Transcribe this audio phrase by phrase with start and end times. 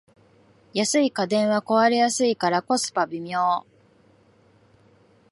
[0.73, 3.67] 安い家電は壊れやすいからコスパ微妙